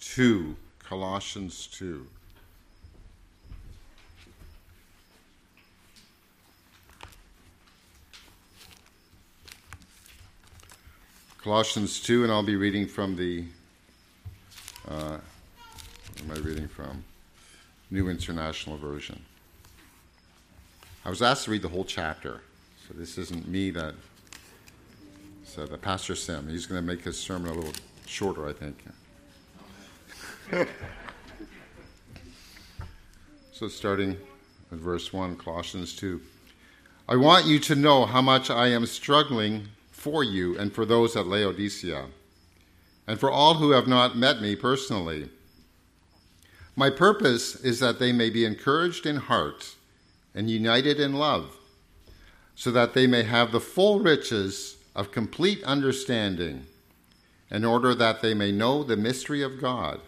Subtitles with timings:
[0.00, 0.56] 2.
[0.78, 2.06] Colossians 2.
[11.42, 13.44] Colossians 2, and I'll be reading from the.
[14.86, 15.18] Uh,
[16.18, 17.02] am I reading from?
[17.90, 19.24] New International Version.
[21.04, 22.42] I was asked to read the whole chapter,
[22.86, 23.94] so this isn't me that.
[25.44, 27.72] So the Pastor Sim, he's going to make his sermon a little
[28.06, 28.84] shorter, I think.
[33.52, 34.16] So starting
[34.72, 36.20] at verse 1, Colossians 2.
[37.08, 41.14] I want you to know how much I am struggling for you and for those
[41.14, 42.06] at Laodicea,
[43.06, 45.28] and for all who have not met me personally.
[46.74, 49.74] My purpose is that they may be encouraged in heart
[50.34, 51.54] and united in love,
[52.54, 56.66] so that they may have the full riches of complete understanding,
[57.50, 60.00] in order that they may know the mystery of God,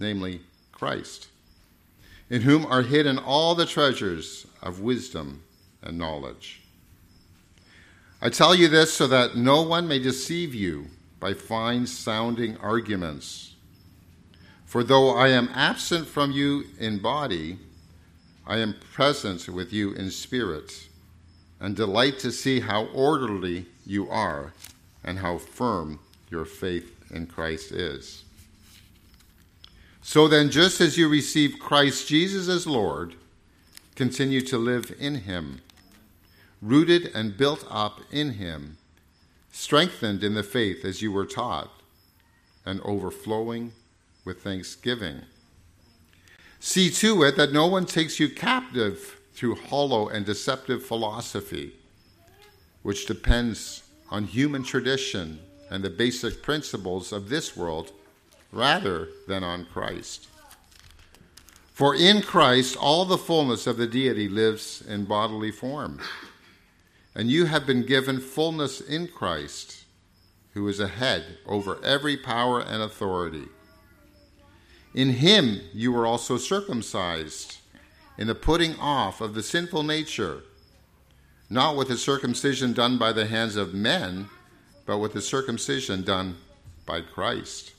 [0.00, 0.40] namely
[0.72, 1.28] Christ,
[2.30, 5.42] in whom are hidden all the treasures of wisdom
[5.82, 6.62] and knowledge.
[8.22, 10.86] I tell you this so that no one may deceive you
[11.20, 13.54] by fine sounding arguments.
[14.64, 17.58] For though I am absent from you in body,
[18.46, 20.88] I am present with you in spirit,
[21.60, 24.54] and delight to see how orderly you are
[25.04, 25.98] and how firm
[26.30, 28.24] your faith in Christ is.
[30.02, 33.14] So then, just as you receive Christ Jesus as Lord,
[33.94, 35.60] continue to live in him,
[36.62, 38.78] rooted and built up in him,
[39.52, 41.70] strengthened in the faith as you were taught,
[42.64, 43.72] and overflowing
[44.24, 45.22] with thanksgiving.
[46.60, 51.72] See to it that no one takes you captive through hollow and deceptive philosophy,
[52.82, 57.92] which depends on human tradition and the basic principles of this world
[58.52, 60.28] rather than on Christ.
[61.72, 66.00] For in Christ all the fullness of the deity lives in bodily form.
[67.14, 69.84] And you have been given fullness in Christ,
[70.52, 73.46] who is a head over every power and authority.
[74.94, 77.58] In him you were also circumcised,
[78.18, 80.42] in the putting off of the sinful nature,
[81.48, 84.28] not with the circumcision done by the hands of men,
[84.84, 86.36] but with the circumcision done
[86.84, 87.72] by Christ.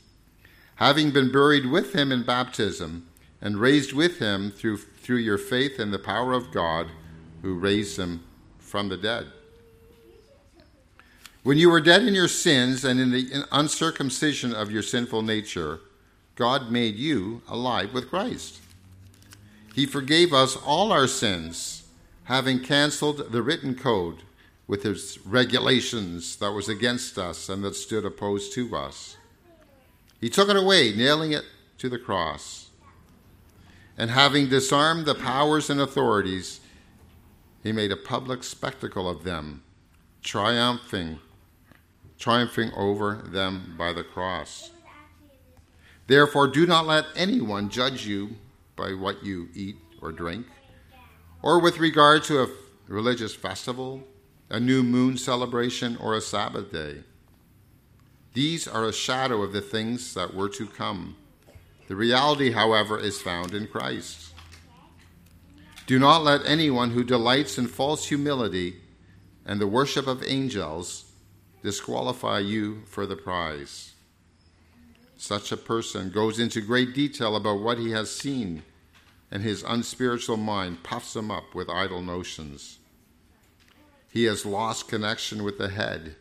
[0.81, 3.07] Having been buried with him in baptism,
[3.39, 6.87] and raised with him through, through your faith in the power of God,
[7.43, 8.23] who raised him
[8.57, 9.27] from the dead.
[11.43, 15.81] When you were dead in your sins and in the uncircumcision of your sinful nature,
[16.33, 18.59] God made you alive with Christ.
[19.75, 21.83] He forgave us all our sins,
[22.23, 24.23] having canceled the written code
[24.65, 29.17] with its regulations that was against us and that stood opposed to us.
[30.21, 31.43] He took it away, nailing it
[31.79, 32.69] to the cross.
[33.97, 36.61] And having disarmed the powers and authorities,
[37.63, 39.63] he made a public spectacle of them,
[40.23, 41.19] triumphing,
[42.19, 44.69] triumphing over them by the cross.
[46.05, 48.35] Therefore, do not let anyone judge you
[48.75, 50.45] by what you eat or drink,
[51.41, 52.49] or with regard to a
[52.87, 54.03] religious festival,
[54.49, 57.03] a new moon celebration, or a Sabbath day.
[58.33, 61.17] These are a shadow of the things that were to come.
[61.87, 64.33] The reality, however, is found in Christ.
[65.85, 68.75] Do not let anyone who delights in false humility
[69.45, 71.11] and the worship of angels
[71.61, 73.93] disqualify you for the prize.
[75.17, 78.63] Such a person goes into great detail about what he has seen,
[79.29, 82.79] and his unspiritual mind puffs him up with idle notions.
[84.09, 86.15] He has lost connection with the head,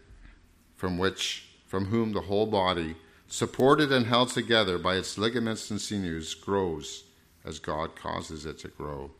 [0.76, 2.96] from which from whom the whole body,
[3.28, 7.04] supported and held together by its ligaments and sinews, grows
[7.44, 9.12] as God causes it to grow.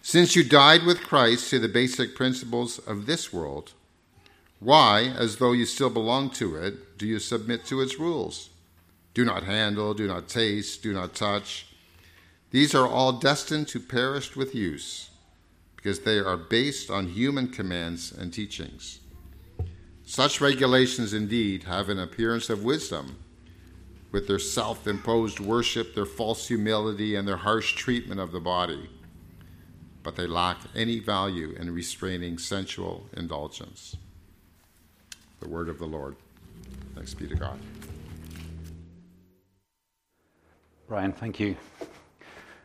[0.00, 3.72] Since you died with Christ to the basic principles of this world,
[4.60, 8.50] why, as though you still belong to it, do you submit to its rules?
[9.12, 11.66] Do not handle, do not taste, do not touch.
[12.52, 15.10] These are all destined to perish with use,
[15.74, 19.00] because they are based on human commands and teachings.
[20.06, 23.18] Such regulations indeed have an appearance of wisdom,
[24.12, 28.88] with their self imposed worship, their false humility, and their harsh treatment of the body,
[30.02, 33.96] but they lack any value in restraining sensual indulgence.
[35.40, 36.16] The word of the Lord.
[36.94, 37.58] Thanks be to God.
[40.86, 41.56] Brian, thank you.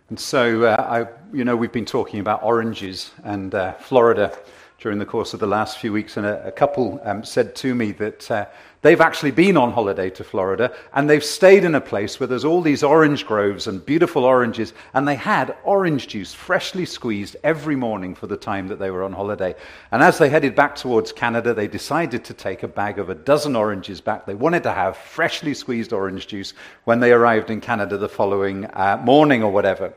[0.10, 0.76] And so, uh,
[1.08, 4.38] I, you know, we've been talking about oranges, and uh, Florida
[4.80, 7.76] during the course of the last few weeks, and a, a couple um, said to
[7.76, 8.46] me that uh,
[8.82, 12.46] they've actually been on holiday to Florida and they've stayed in a place where there's
[12.46, 17.76] all these orange groves and beautiful oranges, and they had orange juice freshly squeezed every
[17.76, 19.54] morning for the time that they were on holiday.
[19.92, 23.16] And as they headed back towards Canada, they decided to take a bag of a
[23.16, 24.26] dozen oranges back.
[24.26, 26.54] They wanted to have freshly squeezed orange juice
[26.86, 29.94] when they arrived in Canada the following uh, morning or whatever.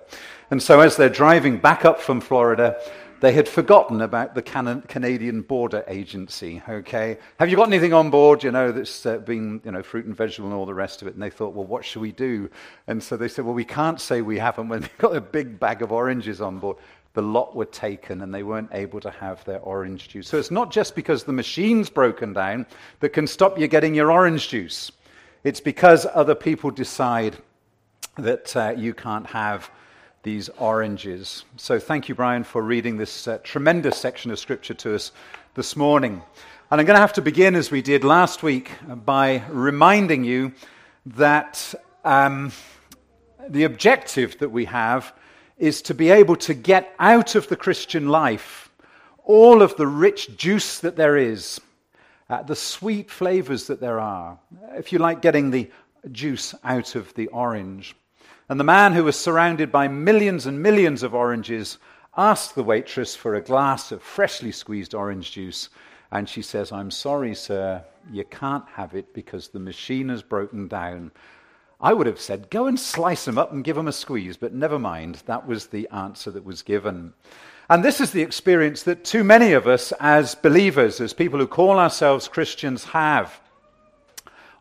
[0.51, 2.79] And so as they're driving back up from Florida,
[3.23, 6.61] they had forgotten about the Can- Canadian Border Agency.
[6.69, 8.43] Okay, have you got anything on board?
[8.43, 11.09] You know that's uh, been you know fruit and vegetable and all the rest of
[11.09, 11.15] it.
[11.15, 12.51] And they thought, well, what should we do?
[12.89, 15.61] And so they said, well, we can't say we haven't when they've got a big
[15.61, 16.79] bag of oranges on board.
[17.15, 20.27] The lot were taken and they weren't able to have their orange juice.
[20.27, 22.67] So it's not just because the machine's broken down
[22.99, 24.91] that can stop you getting your orange juice.
[25.45, 27.37] It's because other people decide
[28.17, 29.71] that uh, you can't have
[30.23, 31.45] these oranges.
[31.57, 35.13] So thank you, Brian, for reading this uh, tremendous section of Scripture to us
[35.55, 36.23] this morning.
[36.71, 38.71] And I'm going to have to begin, as we did last week,
[39.05, 40.53] by reminding you
[41.07, 41.75] that
[42.05, 42.53] um,
[43.49, 45.13] the objective that we have
[45.59, 48.71] is to be able to get out of the Christian life
[49.25, 51.61] all of the rich juice that there is,
[52.29, 54.39] uh, the sweet flavors that there are,
[54.75, 55.71] if you like, getting the
[56.11, 57.95] juice out of the orange.
[58.53, 61.79] And the man who was surrounded by millions and millions of oranges
[62.19, 65.71] asked the waitress for a glass of freshly squeezed orange juice.
[66.11, 67.83] And she says, I'm sorry, sir,
[68.13, 71.13] you can't have it because the machine has broken down.
[71.81, 74.53] I would have said, go and slice them up and give them a squeeze, but
[74.53, 75.23] never mind.
[75.25, 77.15] That was the answer that was given.
[77.71, 81.47] And this is the experience that too many of us, as believers, as people who
[81.47, 83.41] call ourselves Christians, have.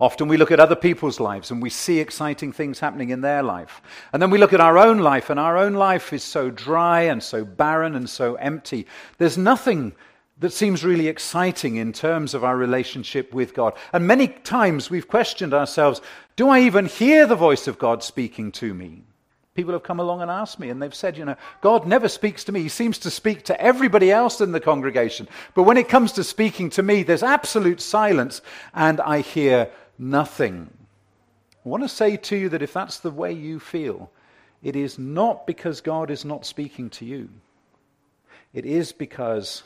[0.01, 3.44] Often we look at other people's lives and we see exciting things happening in their
[3.44, 3.83] life.
[4.12, 7.01] And then we look at our own life, and our own life is so dry
[7.01, 8.88] and so barren and so empty.
[9.19, 9.94] There's nothing
[10.39, 13.74] that seems really exciting in terms of our relationship with God.
[13.94, 16.01] And many times we've questioned ourselves
[16.36, 19.04] do I even hear the voice of God speaking to me?
[19.54, 22.45] People have come along and asked me, and they've said, you know, God never speaks
[22.45, 22.62] to me.
[22.63, 25.27] He seems to speak to everybody else in the congregation.
[25.54, 28.42] But when it comes to speaking to me, there's absolute silence,
[28.74, 30.70] and I hear nothing.
[31.66, 34.12] I want to say to you that if that's the way you feel,
[34.64, 37.30] it is not because God is not speaking to you.
[38.54, 39.64] It is because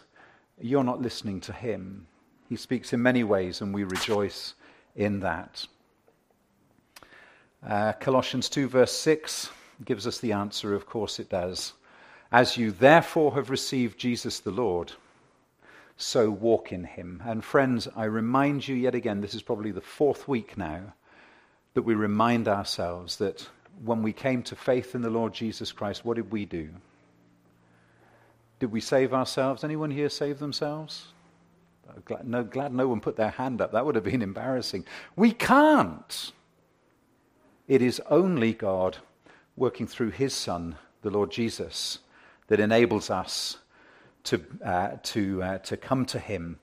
[0.60, 2.08] you're not listening to Him.
[2.50, 4.54] He speaks in many ways, and we rejoice
[4.96, 5.66] in that.
[7.66, 9.50] Uh, Colossians 2, verse 6
[9.84, 10.76] gives us the answer.
[10.76, 11.74] Of course, it does.
[12.32, 14.92] As you therefore have received Jesus the Lord,
[15.98, 17.22] so walk in him.
[17.26, 20.94] And friends, I remind you yet again, this is probably the fourth week now,
[21.74, 23.48] that we remind ourselves that
[23.84, 26.70] when we came to faith in the Lord Jesus Christ, what did we do?
[28.60, 29.64] Did we save ourselves?
[29.64, 31.08] Anyone here save themselves?
[32.06, 33.72] Glad no, glad no one put their hand up.
[33.72, 34.86] That would have been embarrassing.
[35.16, 36.32] We can't.
[37.68, 38.98] It is only God
[39.56, 42.00] working through his Son, the Lord Jesus,
[42.48, 43.58] that enables us
[44.26, 46.60] to, uh, to, uh, to come to Him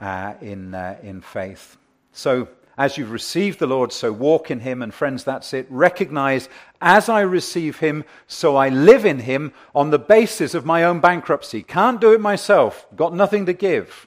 [0.00, 1.76] uh, in, uh, in faith.
[2.12, 2.48] So,
[2.78, 4.82] as you've received the Lord, so walk in Him.
[4.82, 5.66] And friends, that's it.
[5.70, 6.48] Recognize
[6.80, 11.00] as I receive Him, so I live in Him on the basis of my own
[11.00, 11.62] bankruptcy.
[11.62, 14.06] Can't do it myself, got nothing to give.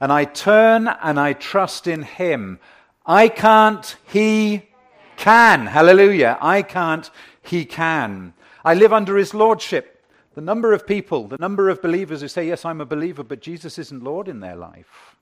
[0.00, 2.60] And I turn and I trust in Him.
[3.04, 4.68] I can't, He
[5.16, 5.66] can.
[5.66, 6.38] Hallelujah.
[6.40, 7.10] I can't,
[7.42, 8.34] He can.
[8.64, 9.91] I live under His Lordship.
[10.34, 13.40] The number of people, the number of believers who say, Yes, I'm a believer, but
[13.40, 15.16] Jesus isn't Lord in their life.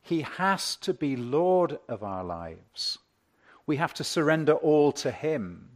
[0.00, 2.98] He has to be Lord of our lives.
[3.66, 5.68] We have to surrender all to Him.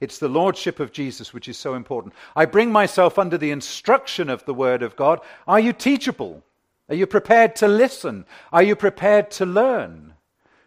[0.00, 2.14] It's the Lordship of Jesus which is so important.
[2.36, 5.20] I bring myself under the instruction of the Word of God.
[5.46, 6.42] Are you teachable?
[6.88, 8.26] Are you prepared to listen?
[8.52, 10.14] Are you prepared to learn?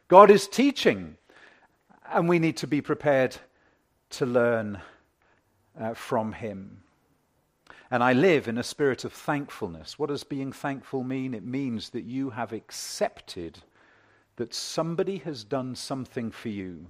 [0.07, 1.17] God is teaching,
[2.11, 3.37] and we need to be prepared
[4.11, 4.79] to learn
[5.79, 6.81] uh, from Him.
[7.95, 9.97] And I live in a spirit of thankfulness.
[9.97, 11.33] What does being thankful mean?
[11.33, 13.59] It means that you have accepted
[14.35, 16.87] that somebody has done something for you.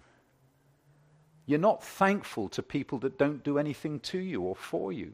[1.45, 5.13] You're not thankful to people that don't do anything to you or for you.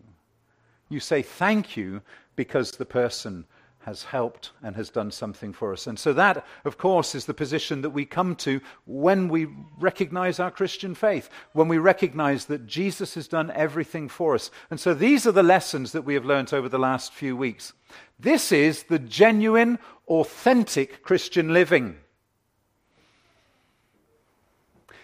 [0.88, 2.02] You say thank you
[2.38, 3.44] because the person
[3.84, 5.88] has helped and has done something for us.
[5.88, 9.48] And so, that, of course, is the position that we come to when we
[9.80, 14.52] recognize our Christian faith, when we recognize that Jesus has done everything for us.
[14.70, 17.74] And so, these are the lessons that we have learned over the last few weeks.
[18.20, 21.98] This is the genuine, authentic Christian living.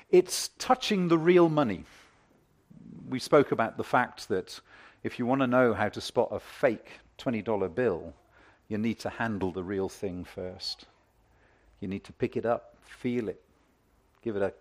[0.10, 1.84] It's touching the real money.
[3.10, 4.60] We spoke about the fact that
[5.04, 8.14] if you want to know how to spot a fake $20 bill,
[8.68, 10.86] you need to handle the real thing first.
[11.80, 13.42] You need to pick it up, feel it,
[14.22, 14.54] give it a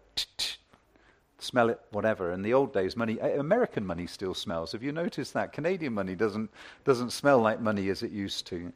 [1.39, 2.33] smell it, whatever.
[2.33, 4.73] In the old days, money, eh, American money still smells.
[4.73, 5.53] Have you noticed that?
[5.53, 6.51] Canadian money doesn't,
[6.85, 8.73] doesn't smell like money as it used to.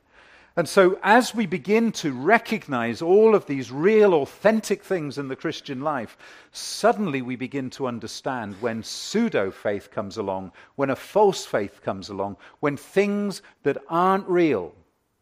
[0.57, 5.37] And so, as we begin to recognize all of these real, authentic things in the
[5.37, 6.19] Christian life,
[6.51, 12.09] suddenly we begin to understand when pseudo faith comes along, when a false faith comes
[12.09, 14.75] along, when things that aren't real,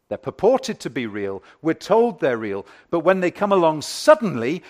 [0.09, 4.63] they're purported to be real, we're told they're real, but when they come along suddenly,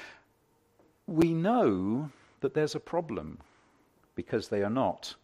[1.07, 3.39] we know that there's a problem
[4.15, 5.15] because they are not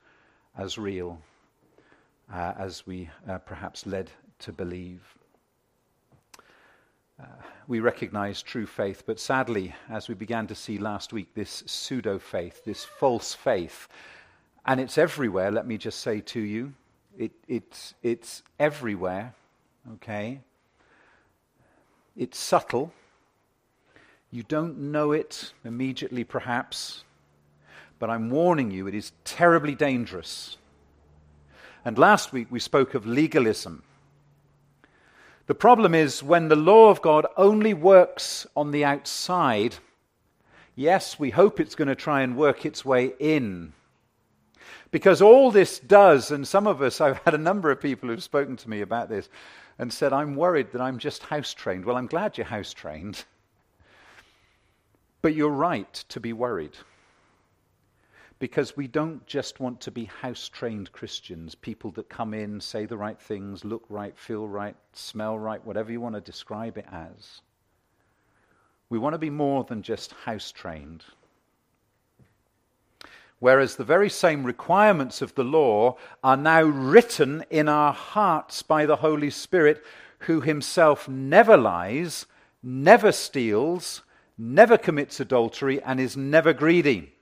[0.57, 1.19] as real
[2.33, 5.01] uh, as we uh, perhaps led to believe.
[7.21, 7.25] Uh,
[7.67, 12.19] we recognize true faith, but sadly, as we began to see last week, this pseudo
[12.19, 13.87] faith, this false faith,
[14.65, 16.73] and it's everywhere, let me just say to you,
[17.17, 19.33] it, it's, it's everywhere,
[19.93, 20.41] okay?
[22.15, 22.91] It's subtle.
[24.31, 27.03] You don't know it immediately, perhaps,
[27.99, 30.57] but I'm warning you, it is terribly dangerous.
[31.85, 33.83] And last week we spoke of legalism.
[35.47, 39.75] The problem is when the law of God only works on the outside,
[40.75, 43.73] yes, we hope it's going to try and work its way in.
[44.89, 48.23] Because all this does, and some of us, I've had a number of people who've
[48.23, 49.29] spoken to me about this
[49.77, 51.85] and said, I'm worried that I'm just house trained.
[51.85, 53.25] Well, I'm glad you're house trained.
[55.21, 56.77] But you're right to be worried
[58.39, 62.85] because we don't just want to be house trained Christians, people that come in, say
[62.85, 66.85] the right things, look right, feel right, smell right, whatever you want to describe it
[66.91, 67.41] as.
[68.89, 71.03] We want to be more than just house trained.
[73.39, 78.85] Whereas the very same requirements of the law are now written in our hearts by
[78.85, 79.83] the Holy Spirit,
[80.19, 82.25] who himself never lies,
[82.63, 84.01] never steals,
[84.37, 87.13] never commits adultery, and is never greedy.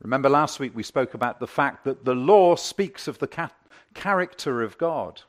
[0.00, 3.50] Remember last week we spoke about the fact that the law speaks of the ca-
[3.94, 5.22] character of God.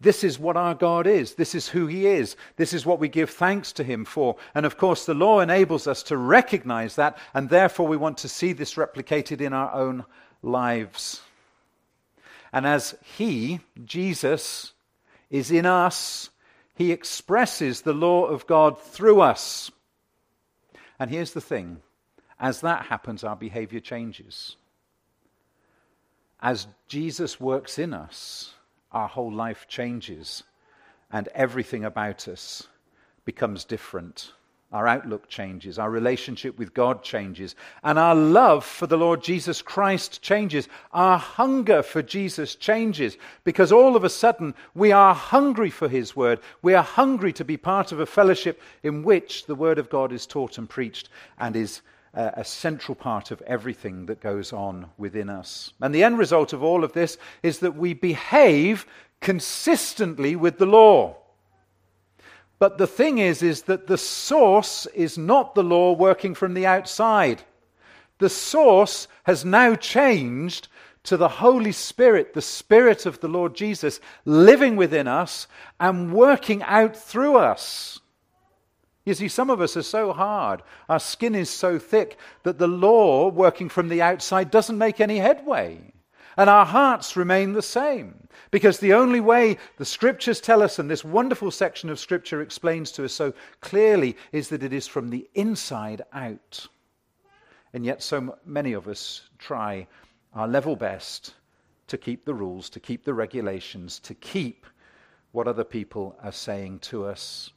[0.00, 1.34] This is what our God is.
[1.34, 2.36] This is who He is.
[2.56, 4.36] This is what we give thanks to Him for.
[4.54, 8.28] And of course, the law enables us to recognize that, and therefore we want to
[8.28, 10.04] see this replicated in our own
[10.42, 11.20] lives.
[12.52, 14.72] And as He, Jesus,
[15.30, 16.30] is in us,
[16.76, 19.70] He expresses the law of God through us.
[21.00, 21.80] And here's the thing
[22.40, 24.54] as that happens, our behavior changes.
[26.40, 28.54] As Jesus works in us,
[28.92, 30.42] our whole life changes
[31.10, 32.66] and everything about us
[33.24, 34.32] becomes different.
[34.70, 39.62] Our outlook changes, our relationship with God changes, and our love for the Lord Jesus
[39.62, 40.68] Christ changes.
[40.92, 46.14] Our hunger for Jesus changes because all of a sudden we are hungry for His
[46.14, 46.40] Word.
[46.60, 50.12] We are hungry to be part of a fellowship in which the Word of God
[50.12, 51.80] is taught and preached and is
[52.14, 55.72] a central part of everything that goes on within us.
[55.80, 58.86] And the end result of all of this is that we behave
[59.20, 61.16] consistently with the law.
[62.58, 66.66] But the thing is, is that the source is not the law working from the
[66.66, 67.42] outside.
[68.18, 70.68] The source has now changed
[71.04, 75.46] to the Holy Spirit, the Spirit of the Lord Jesus, living within us
[75.78, 78.00] and working out through us.
[79.08, 82.68] You see, some of us are so hard, our skin is so thick, that the
[82.68, 85.94] law working from the outside doesn't make any headway.
[86.36, 88.28] And our hearts remain the same.
[88.50, 92.92] Because the only way the scriptures tell us, and this wonderful section of scripture explains
[92.92, 96.66] to us so clearly, is that it is from the inside out.
[97.72, 99.86] And yet, so many of us try
[100.34, 101.32] our level best
[101.86, 104.66] to keep the rules, to keep the regulations, to keep
[105.32, 107.52] what other people are saying to us.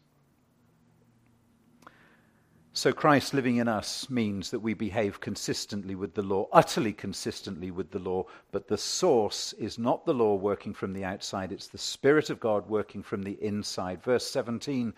[2.74, 7.70] So, Christ living in us means that we behave consistently with the law, utterly consistently
[7.70, 11.68] with the law, but the source is not the law working from the outside, it's
[11.68, 14.02] the Spirit of God working from the inside.
[14.02, 14.94] Verse 17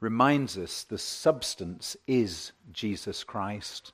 [0.00, 3.92] reminds us the substance is Jesus Christ.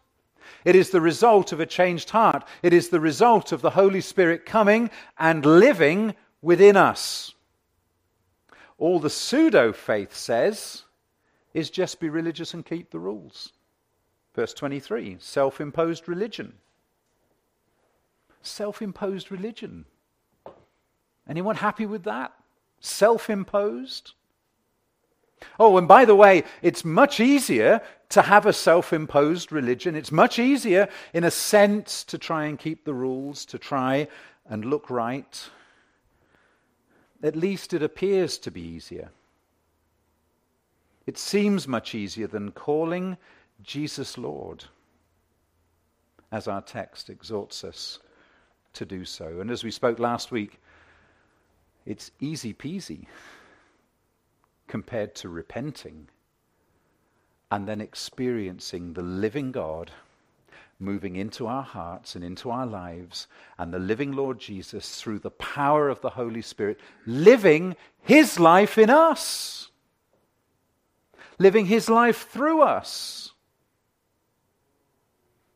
[0.64, 4.00] It is the result of a changed heart, it is the result of the Holy
[4.00, 7.35] Spirit coming and living within us.
[8.79, 10.85] All the pseudo faith says
[11.54, 13.52] is just be religious and keep the rules.
[14.34, 16.54] Verse 23 self imposed religion.
[18.42, 19.87] Self imposed religion.
[21.28, 22.32] Anyone happy with that?
[22.80, 24.12] Self imposed?
[25.58, 27.80] Oh, and by the way, it's much easier
[28.11, 29.94] to have a self imposed religion.
[29.94, 34.08] It's much easier, in a sense, to try and keep the rules, to try
[34.46, 35.49] and look right.
[37.23, 39.11] at least it appears to be easier.
[41.06, 43.16] It seems much easier than calling
[43.62, 44.64] Jesus Lord,
[46.32, 47.99] as our text exhorts us
[48.73, 49.40] to do so.
[49.40, 50.61] And as we spoke last week,
[51.87, 53.06] it's easy peasy
[54.66, 56.08] compared to repenting
[57.50, 59.90] and then experiencing the living God
[60.78, 63.26] moving into our hearts and into our lives,
[63.58, 68.76] and the living Lord Jesus through the power of the Holy Spirit, living his life
[68.78, 69.70] in us,
[71.38, 73.33] living his life through us.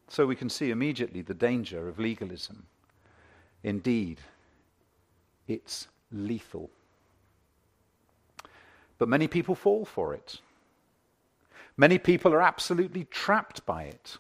[0.08, 2.66] So we can see immediately the danger of legalism.
[3.62, 4.20] Indeed,
[5.46, 6.70] it's lethal.
[8.98, 10.40] But many people fall for it.
[11.76, 14.18] Many people are absolutely trapped by it.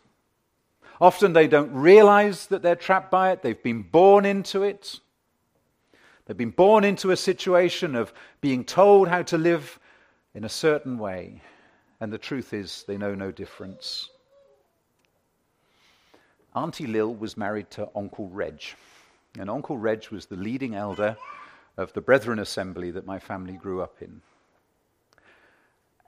[1.00, 5.00] Often they don't realize that they're trapped by it, they've been born into it.
[6.26, 9.80] They've been born into a situation of being told how to live
[10.34, 11.42] in a certain way,
[12.00, 14.10] and the truth is they know no difference.
[16.54, 18.62] Auntie Lil was married to Uncle Reg,
[19.38, 21.16] and Uncle Reg was the leading elder
[21.76, 24.20] of the Brethren Assembly that my family grew up in.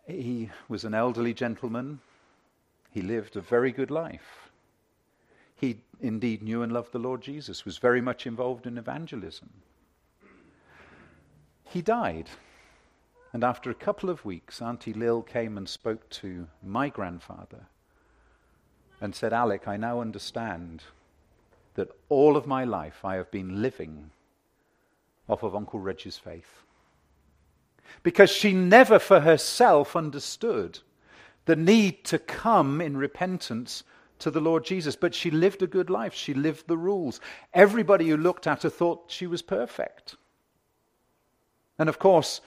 [0.06, 2.00] He was an elderly gentleman.
[2.90, 4.50] He lived a very good life.
[5.54, 9.50] He indeed knew and loved the Lord Jesus, was very much involved in evangelism.
[11.64, 12.28] He died.
[13.32, 17.66] And after a couple of weeks, Auntie Lil came and spoke to my grandfather
[19.00, 20.82] and said, Alec, I now understand
[21.75, 24.10] that all of my life I have been living
[25.28, 26.64] off of Uncle Reg's faith
[28.02, 30.80] because she never for herself understood
[31.46, 33.82] the need to come in repentance
[34.18, 34.96] to the Lord Jesus.
[34.96, 37.20] But she lived a good life, she lived the rules.
[37.54, 40.16] Everybody who looked at her thought she was perfect.
[41.78, 42.40] And of course,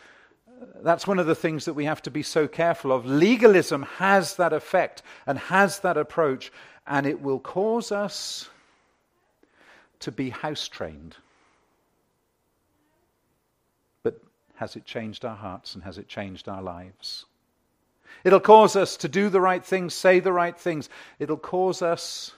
[0.84, 3.06] that's one of the things that we have to be so careful of.
[3.06, 6.52] Legalism has that effect and has that approach,
[6.88, 8.50] and it will cause us
[10.00, 11.16] to be house trained.
[14.04, 14.20] But
[14.56, 17.26] has it changed our hearts and has it changed our lives?
[18.24, 20.90] It'll cause us to do the right things, say the right things.
[21.20, 22.34] It'll cause us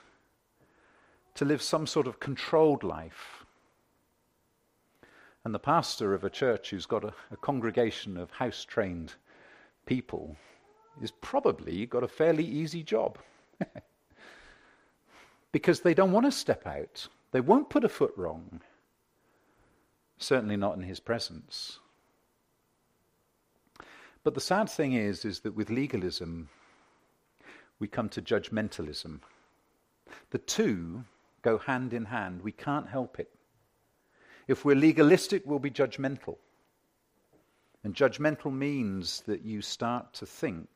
[1.35, 3.34] to live some sort of controlled life.
[5.45, 9.13] And the pastor of a church who's got a, a congregation of house trained
[9.85, 10.35] people
[11.01, 13.19] is probably got a fairly easy job.
[15.51, 18.59] because they don't want to step out, they won't put a foot wrong.
[20.17, 21.79] Certainly not in his presence.
[24.23, 26.49] But the sad thing is, is that with legalism,
[27.77, 29.19] we come to judgmentalism.
[30.31, 31.03] The two
[31.43, 32.41] go hand in hand.
[32.41, 33.29] We can't help it.
[34.47, 36.37] If we're legalistic, we'll be judgmental.
[37.83, 40.67] And judgmental means that you start to think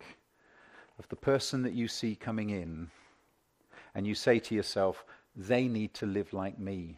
[0.97, 2.89] of the person that you see coming in,
[3.95, 5.05] and you say to yourself,
[5.35, 6.97] they need to live like me.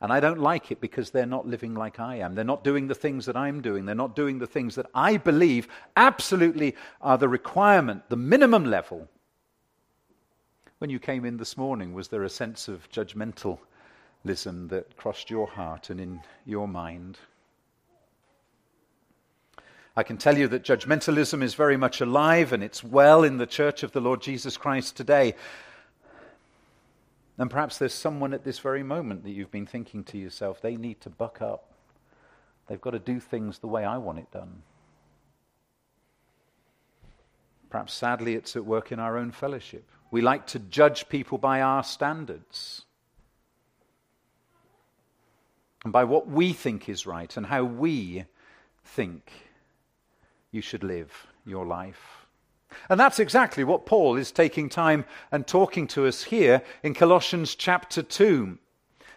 [0.00, 2.34] And I don't like it because they're not living like I am.
[2.34, 3.86] They're not doing the things that I'm doing.
[3.86, 9.08] They're not doing the things that I believe absolutely are the requirement, the minimum level.
[10.78, 12.88] When you came in this morning, was there a sense of
[14.24, 17.18] that crossed your heart and in your mind?
[19.96, 23.46] I can tell you that judgmentalism is very much alive and it's well in the
[23.46, 25.34] church of the Lord Jesus Christ today.
[27.38, 30.76] And perhaps there's someone at this very moment that you've been thinking to yourself, they
[30.76, 31.70] need to buck up.
[32.66, 34.62] They've got to do things the way I want it done.
[37.70, 39.84] Perhaps sadly, it's at work in our own fellowship.
[40.10, 42.82] We like to judge people by our standards
[45.84, 48.24] and by what we think is right and how we
[48.84, 49.30] think
[50.50, 52.26] you should live your life.
[52.88, 57.54] And that's exactly what Paul is taking time and talking to us here in Colossians
[57.54, 58.58] chapter 2.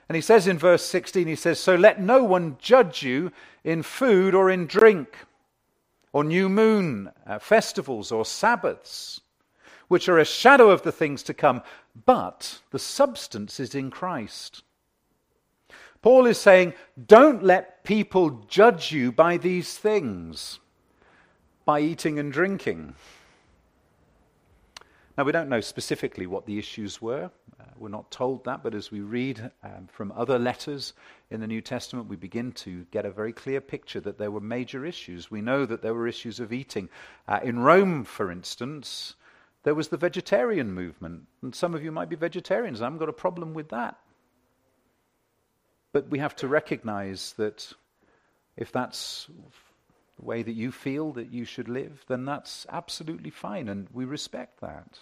[0.10, 3.32] And he says in verse 16, he says, So let no one judge you
[3.64, 5.18] in food or in drink,
[6.14, 9.22] or new moon uh, festivals or Sabbaths,
[9.88, 11.62] which are a shadow of the things to come,
[12.06, 14.64] but the substance is in Christ.
[16.08, 16.74] Paul is saying,
[17.06, 20.60] Don't let people judge you by these things,
[21.66, 22.96] by eating and drinking
[25.18, 27.32] now, we don't know specifically what the issues were.
[27.60, 30.94] Uh, we're not told that, but as we read um, from other letters
[31.32, 34.40] in the New Testament, we begin to get a very clear picture that there were
[34.40, 35.32] major issues.
[35.32, 36.88] We know that there were issues of eating.
[37.28, 39.16] Uh, in Rome, for instance,
[39.64, 41.24] there was the vegetarian movement.
[41.42, 42.80] And some of you might be vegetarians.
[42.80, 43.98] I haven't got a problem with that.
[45.94, 47.74] But we have to recognize that
[48.56, 49.28] if that's
[50.20, 54.06] the way that you feel that you should live, then that's absolutely fine, and we
[54.06, 55.00] respect that.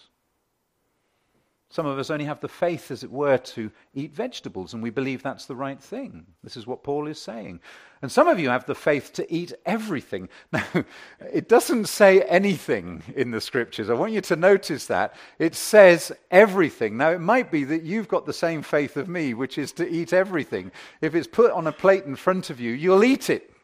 [1.68, 4.90] Some of us only have the faith, as it were, to eat vegetables, and we
[4.90, 6.24] believe that's the right thing.
[6.44, 7.60] This is what Paul is saying.
[8.02, 10.28] And some of you have the faith to eat everything.
[10.52, 10.84] Now,
[11.32, 13.90] it doesn't say anything in the scriptures.
[13.90, 15.14] I want you to notice that.
[15.40, 16.96] It says everything.
[16.96, 19.88] Now, it might be that you've got the same faith of me, which is to
[19.88, 20.70] eat everything.
[21.00, 23.55] If it's put on a plate in front of you, you'll eat it.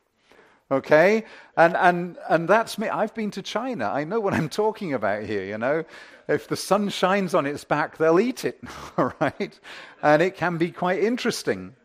[0.73, 1.25] Okay?
[1.57, 2.89] And, and, and that's me.
[2.89, 3.91] I've been to China.
[3.91, 5.85] I know what I'm talking about here, you know.
[6.29, 8.59] If the sun shines on its back, they'll eat it,
[8.97, 9.61] all right?
[10.03, 11.77] And it can be quite interesting.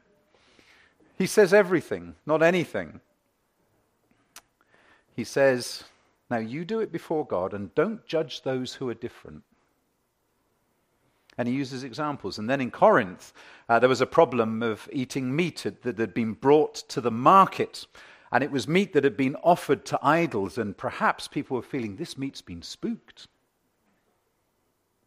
[1.17, 3.01] He says everything, not anything.
[5.15, 5.83] He says,
[6.29, 9.43] Now you do it before God and don't judge those who are different.
[11.37, 12.39] And he uses examples.
[12.39, 13.33] And then in Corinth,
[13.67, 17.85] uh, there was a problem of eating meat that had been brought to the market.
[18.31, 20.57] And it was meat that had been offered to idols.
[20.57, 23.27] And perhaps people were feeling this meat's been spooked.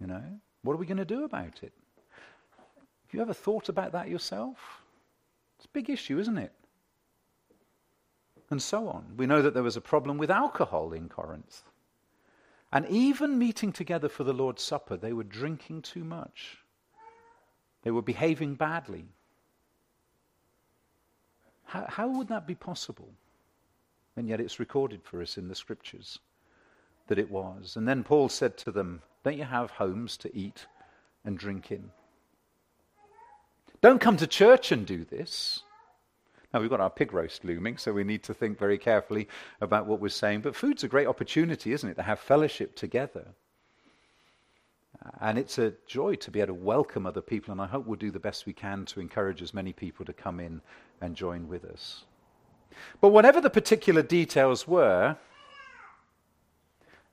[0.00, 0.22] You know,
[0.62, 1.72] what are we going to do about it?
[3.06, 4.83] Have you ever thought about that yourself?
[5.56, 6.52] It's a big issue, isn't it?
[8.50, 9.04] And so on.
[9.16, 11.62] We know that there was a problem with alcohol in Corinth.
[12.72, 16.59] And even meeting together for the Lord's Supper, they were drinking too much.
[17.83, 19.06] They were behaving badly.
[21.70, 23.09] How, how would that be possible?
[24.16, 26.18] And yet it's recorded for us in the scriptures
[27.06, 27.76] that it was.
[27.76, 30.66] And then Paul said to them, Don't you have homes to eat
[31.24, 31.92] and drink in?
[33.80, 35.62] Don't come to church and do this.
[36.52, 39.28] Now, we've got our pig roast looming, so we need to think very carefully
[39.61, 40.40] about what we're saying.
[40.40, 43.28] But food's a great opportunity, isn't it, to have fellowship together.
[45.20, 47.98] And it's a joy to be able to welcome other people, and I hope we'll
[47.98, 50.60] do the best we can to encourage as many people to come in
[51.00, 52.04] and join with us.
[53.00, 55.16] But whatever the particular details were,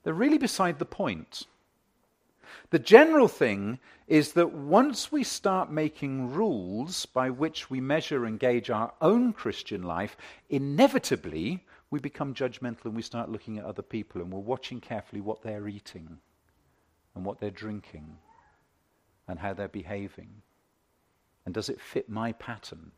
[0.04, 1.44] they're really beside the point.
[2.70, 8.40] The general thing is that once we start making rules by which we measure and
[8.40, 10.18] gauge our own Christian life,
[10.50, 15.22] inevitably we become judgmental and we start looking at other people and we're watching carefully
[15.22, 16.20] what they're eating
[17.18, 18.16] and what they're drinking
[19.28, 20.30] and how they're behaving.
[21.46, 22.92] And does it fit my pattern?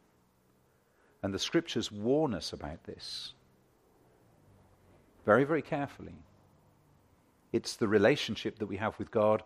[1.24, 3.34] And the scriptures warn us about this
[5.26, 6.16] very, very carefully.
[7.54, 9.42] It's the relationship that we have with God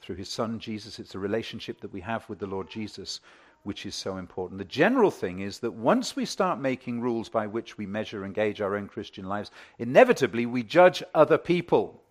[0.00, 0.98] through his son Jesus.
[0.98, 3.20] It's the relationship that we have with the Lord Jesus,
[3.62, 4.58] which is so important.
[4.58, 8.34] The general thing is that once we start making rules by which we measure and
[8.34, 12.03] gauge our own Christian lives, inevitably we judge other people.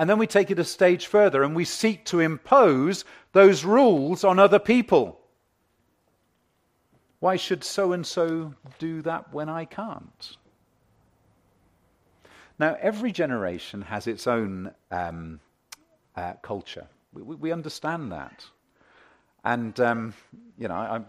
[0.00, 4.24] And then we take it a stage further and we seek to impose those rules
[4.24, 5.20] on other people.
[7.18, 10.38] Why should so and so do that when I can't?
[12.58, 15.38] Now, every generation has its own um,
[16.16, 16.86] uh, culture.
[17.12, 18.42] We, we, understand that.
[19.44, 20.14] And, um,
[20.56, 21.04] you know, I'm,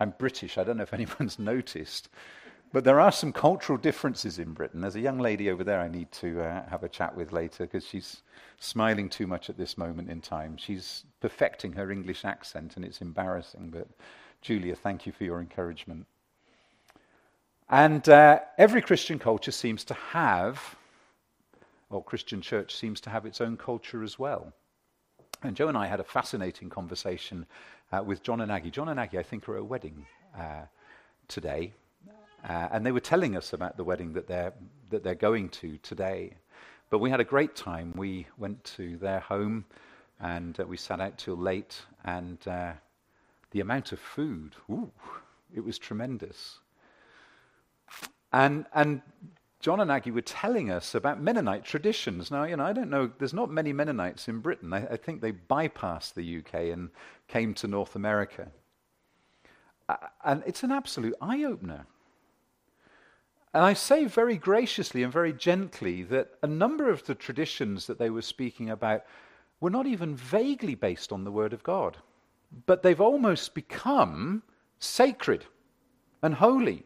[0.00, 0.58] I'm British.
[0.58, 2.08] I don't know if anyone's noticed.
[2.74, 4.80] But there are some cultural differences in Britain.
[4.80, 7.66] There's a young lady over there I need to uh, have a chat with later
[7.66, 8.24] because she's
[8.58, 10.56] smiling too much at this moment in time.
[10.56, 13.70] She's perfecting her English accent and it's embarrassing.
[13.70, 13.86] But,
[14.42, 16.04] Julia, thank you for your encouragement.
[17.68, 20.74] And uh, every Christian culture seems to have
[21.90, 24.52] or Christian church seems to have its own culture as well.
[25.44, 27.46] And Joe and I had a fascinating conversation
[27.92, 28.72] uh, with John and Aggie.
[28.72, 30.06] John and Aggie, I think, are at a wedding
[30.36, 30.62] uh,
[31.28, 31.72] today.
[32.46, 34.52] Uh, and they were telling us about the wedding that they're,
[34.90, 36.34] that they're going to today.
[36.90, 37.92] But we had a great time.
[37.96, 39.64] We went to their home
[40.20, 41.80] and uh, we sat out till late.
[42.04, 42.72] And uh,
[43.50, 44.90] the amount of food, ooh,
[45.54, 46.58] it was tremendous.
[48.32, 49.00] And, and
[49.60, 52.30] John and Aggie were telling us about Mennonite traditions.
[52.30, 54.74] Now, you know, I don't know, there's not many Mennonites in Britain.
[54.74, 56.90] I, I think they bypassed the UK and
[57.26, 58.48] came to North America.
[59.88, 61.86] Uh, and it's an absolute eye opener.
[63.54, 67.98] And I say very graciously and very gently that a number of the traditions that
[67.98, 69.04] they were speaking about
[69.60, 71.96] were not even vaguely based on the Word of God,
[72.66, 74.42] but they've almost become
[74.80, 75.46] sacred
[76.20, 76.84] and holy.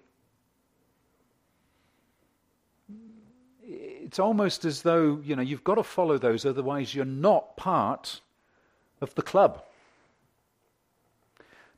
[4.09, 8.23] it's almost as though, you know, you've got to follow those, otherwise you're not part
[9.03, 9.63] of the club.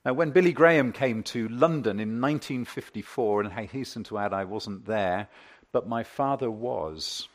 [0.05, 4.45] Now, when Billy Graham came to London in 1954, and I hasten to add I
[4.45, 5.29] wasn't there,
[5.73, 7.29] but my father was.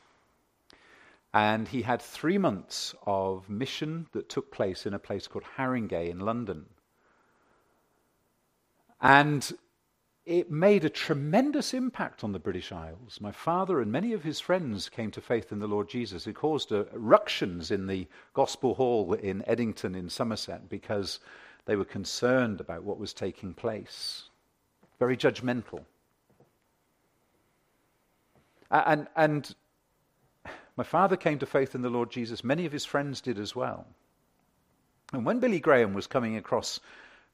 [1.32, 6.10] And he had three months of mission that took place in a place called Harringay
[6.10, 6.66] in London.
[9.00, 9.52] And
[10.26, 13.20] it made a tremendous impact on the British Isles.
[13.22, 16.26] My father and many of his friends came to faith in the Lord Jesus.
[16.26, 21.20] It caused ructions in the Gospel Hall in Edington in Somerset because
[21.66, 24.30] they were concerned about what was taking place.
[25.00, 25.84] Very judgmental.
[28.72, 29.54] And, and
[30.78, 32.44] my father came to faith in the Lord Jesus.
[32.44, 33.86] Many of his friends did as well.
[35.14, 36.80] And when Billy Graham was coming across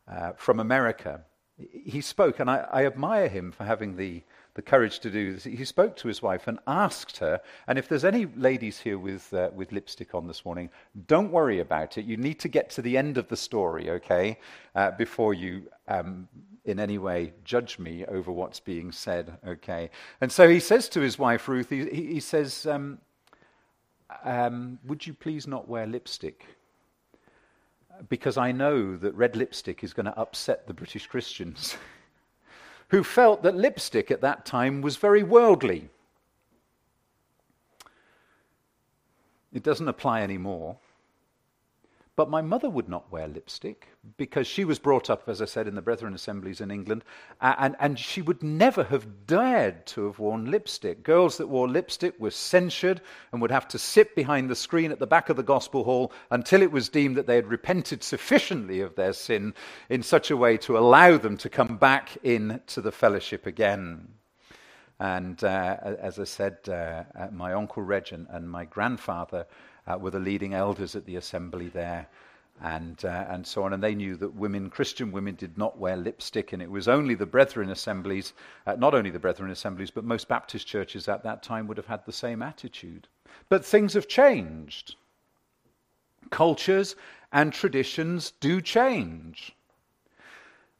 [0.07, 1.21] uh, from America,
[1.57, 4.23] he spoke, and I, I, admire him for having the,
[4.61, 5.43] the courage to do this.
[5.43, 9.33] He spoke to his wife and asked her, and if there's any ladies here with,
[9.33, 10.69] uh, with lipstick on this morning,
[11.07, 12.05] don't worry about it.
[12.05, 14.37] You need to get to the end of the story, okay,
[14.75, 16.27] uh, before you um,
[16.65, 19.89] in any way judge me over what's being said, okay?
[20.21, 22.99] And so he says to his wife, Ruth, he, he says, um,
[24.23, 26.45] um, Would you please not wear lipstick?
[28.09, 31.77] because I know that red lipstick is going to upset the British Christians,
[32.91, 35.89] who felt that lipstick at that time was very worldly.
[39.53, 40.77] It doesn't apply anymore.
[42.17, 45.65] But my mother would not wear lipstick because she was brought up, as I said,
[45.65, 47.05] in the Brethren assemblies in England,
[47.39, 51.03] and, and she would never have dared to have worn lipstick.
[51.03, 52.99] Girls that wore lipstick were censured
[53.31, 56.11] and would have to sit behind the screen at the back of the gospel hall
[56.31, 59.53] until it was deemed that they had repented sufficiently of their sin
[59.89, 64.09] in such a way to allow them to come back into the fellowship again.
[64.99, 69.47] And uh, as I said, uh, uh my uncle Reg and my grandfather
[69.87, 72.07] uh, were the leading elders at the assembly there.
[72.63, 73.73] And, uh, and so on.
[73.73, 76.53] And they knew that women, Christian women, did not wear lipstick.
[76.53, 78.33] And it was only the Brethren assemblies,
[78.67, 81.87] uh, not only the Brethren assemblies, but most Baptist churches at that time would have
[81.87, 83.07] had the same attitude.
[83.49, 84.95] But things have changed.
[86.29, 86.95] Cultures
[87.31, 89.55] and traditions do change.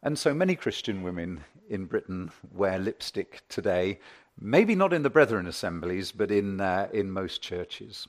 [0.04, 4.00] And so many Christian women in Britain wear lipstick today,
[4.40, 8.08] maybe not in the Brethren assemblies, but in, uh, in most churches.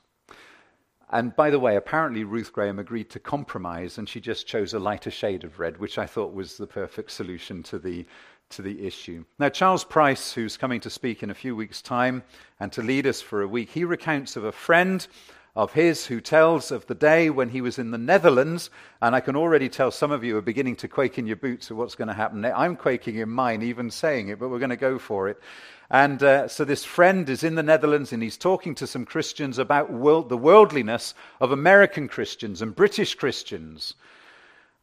[1.13, 4.79] And by the way, apparently Ruth Graham agreed to compromise and she just chose a
[4.79, 8.07] lighter shade of red, which I thought was the perfect solution to the,
[8.51, 9.25] to the issue.
[9.39, 12.23] Now, Charles Price, who's coming to speak in a few weeks' time
[12.61, 15.07] and to lead us for a week, he recounts of a friend
[15.55, 18.71] of his who tells of the day when he was in the Netherlands.
[19.01, 21.71] And I can already tell some of you are beginning to quake in your boots
[21.71, 22.45] of what's going to happen.
[22.45, 25.39] I'm quaking in mine, even saying it, but we're going to go for it.
[25.91, 29.59] And uh, so this friend is in the Netherlands and he's talking to some Christians
[29.59, 33.95] about world, the worldliness of American Christians and British Christians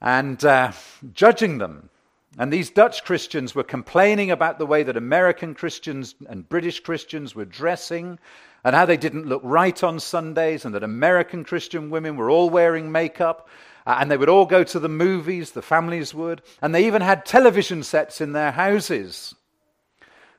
[0.01, 0.71] and uh,
[1.13, 1.89] judging them.
[2.37, 7.33] And these Dutch Christians were complaining about the way that American Christians and British Christians
[7.33, 8.19] were dressing
[8.63, 12.49] and how they didn't look right on Sundays and that American Christian women were all
[12.49, 13.49] wearing makeup.
[13.87, 16.41] Uh, and they would all go to the movies, the families would.
[16.61, 19.33] And they even had television sets in their houses.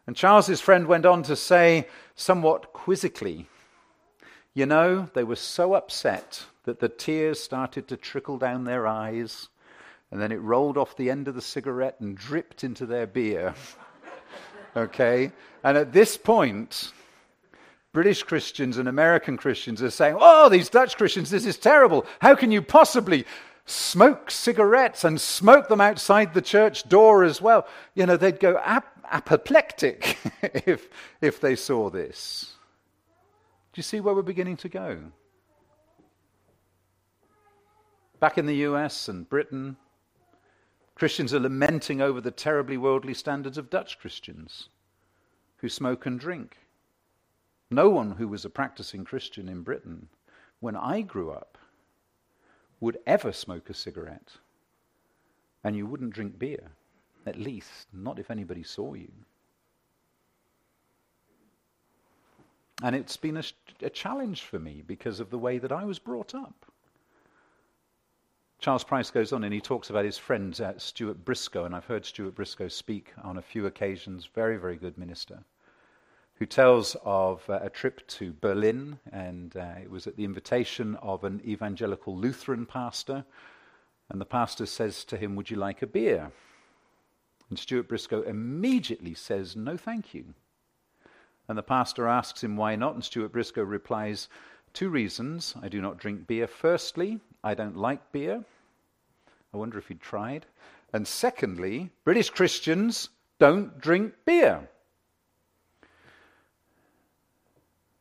[0.06, 3.46] And Charles's friend went on to say, somewhat quizzically,
[4.54, 9.48] you know, they were so upset that the tears started to trickle down their eyes,
[10.10, 13.54] and then it rolled off the end of the cigarette and dripped into their beer.
[14.76, 15.30] okay?
[15.62, 16.92] And at this point,
[17.92, 22.06] British Christians and American Christians are saying, Oh, these Dutch Christians, this is terrible.
[22.20, 23.24] How can you possibly
[23.66, 27.66] smoke cigarettes and smoke them outside the church door as well?
[27.94, 30.88] You know, they'd go ap- apoplectic if,
[31.20, 32.52] if they saw this.
[33.72, 34.98] Do you see where we're beginning to go?
[38.18, 39.76] Back in the US and Britain,
[41.00, 44.68] Christians are lamenting over the terribly worldly standards of Dutch Christians
[45.56, 46.58] who smoke and drink.
[47.70, 50.10] No one who was a practicing Christian in Britain,
[50.58, 51.56] when I grew up,
[52.80, 54.32] would ever smoke a cigarette.
[55.64, 56.70] And you wouldn't drink beer.
[57.24, 59.10] At least, not if anybody saw you.
[62.82, 63.44] And it's been a,
[63.80, 66.69] a, challenge for me because of the way that I was brought up.
[68.60, 71.86] Charles Price goes on and he talks about his friend uh, Stuart Briscoe, and I've
[71.86, 75.38] heard Stuart Briscoe speak on a few occasions, very, very good minister,
[76.34, 80.96] who tells of uh, a trip to Berlin, and uh, it was at the invitation
[80.96, 83.24] of an evangelical Lutheran pastor,
[84.10, 86.30] and the pastor says to him, Would you like a beer?
[87.48, 90.34] And Stuart Briscoe immediately says, No, thank you.
[91.48, 94.28] And the pastor asks him why not, and Stuart Briscoe replies,
[94.74, 96.46] Two reasons I do not drink beer.
[96.46, 98.44] Firstly, I don't like beer.
[99.52, 100.46] I wonder if he'd tried.
[100.92, 104.68] And secondly, British Christians don't drink beer.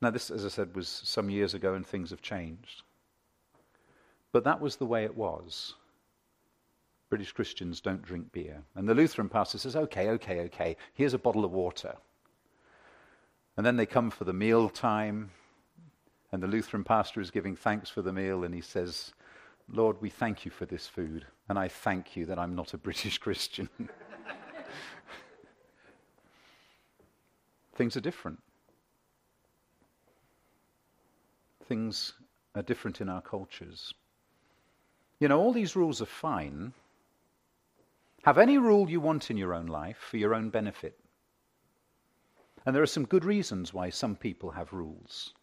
[0.01, 2.83] Now, this, as I said, was some years ago and things have changed.
[4.31, 5.75] But that was the way it was.
[7.09, 8.61] British Christians don't drink beer.
[8.75, 11.95] And the Lutheran pastor says, okay, okay, okay, here's a bottle of water.
[13.57, 15.31] And then they come for the meal time,
[16.31, 19.11] and the Lutheran pastor is giving thanks for the meal, and he says,
[19.71, 22.77] Lord, we thank you for this food, and I thank you that I'm not a
[22.77, 23.69] British Christian.
[27.75, 28.39] Things are different.
[31.67, 32.13] Things
[32.55, 33.93] are different in our cultures.
[35.19, 36.73] You know, all these rules are fine.
[38.23, 40.99] Have any rule you want in your own life for your own benefit.
[42.65, 45.33] And there are some good reasons why some people have rules.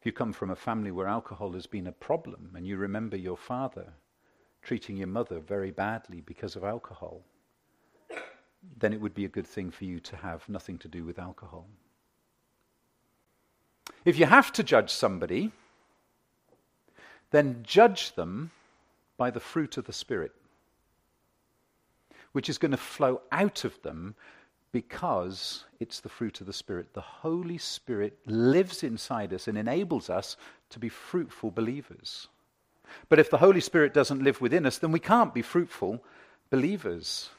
[0.00, 3.16] If you come from a family where alcohol has been a problem and you remember
[3.16, 3.92] your father
[4.62, 7.22] treating your mother very badly because of alcohol,
[8.78, 11.18] then it would be a good thing for you to have nothing to do with
[11.18, 11.66] alcohol.
[14.04, 15.52] If you have to judge somebody,
[17.30, 18.52] then judge them
[19.16, 20.32] by the fruit of the Spirit,
[22.32, 24.14] which is going to flow out of them
[24.78, 26.94] because it's the fruit of the Spirit.
[26.94, 30.36] The Holy Spirit lives inside us and enables us
[30.70, 32.28] to be fruitful believers.
[33.08, 36.00] But if the Holy Spirit doesn't live within us, then we can't be fruitful
[36.48, 37.30] believers.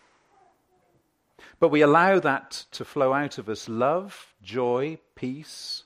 [1.61, 5.85] But we allow that to flow out of us love, joy, peace,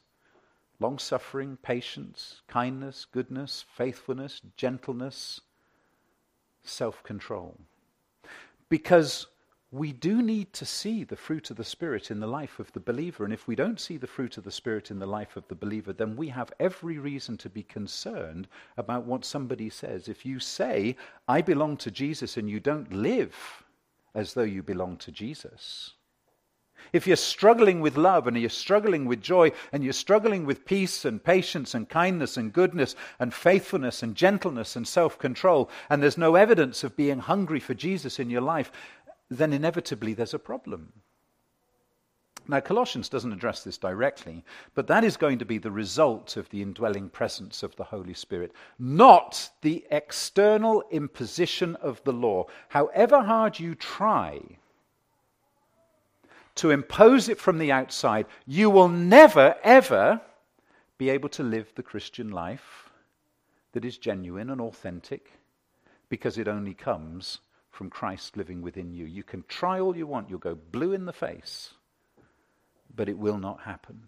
[0.80, 5.40] long suffering, patience, kindness, goodness, faithfulness, gentleness,
[6.64, 7.60] self control.
[8.70, 9.28] Because
[9.74, 12.80] we do need to see the fruit of the Spirit in the life of the
[12.80, 13.24] believer.
[13.24, 15.56] And if we don't see the fruit of the Spirit in the life of the
[15.56, 20.08] believer, then we have every reason to be concerned about what somebody says.
[20.08, 20.96] If you say,
[21.28, 23.36] I belong to Jesus, and you don't live
[24.14, 25.94] as though you belong to Jesus,
[26.92, 31.06] if you're struggling with love and you're struggling with joy and you're struggling with peace
[31.06, 36.18] and patience and kindness and goodness and faithfulness and gentleness and self control, and there's
[36.18, 38.72] no evidence of being hungry for Jesus in your life,
[39.30, 40.94] then inevitably there's a problem.
[42.46, 44.44] Now, Colossians doesn't address this directly,
[44.76, 48.14] but that is going to be the result of the indwelling presence of the Holy
[48.14, 52.48] Spirit, not the external imposition of the law.
[52.68, 54.42] However hard you try
[56.56, 60.22] to impose it from the outside, you will never, ever
[60.98, 62.90] be able to live the Christian life
[63.72, 65.32] that is genuine and authentic
[66.10, 67.40] because it only comes
[67.74, 69.06] from Christ living within you.
[69.06, 71.72] You can try all you want, you'll go blue in the face,
[72.96, 74.04] but it will not happen.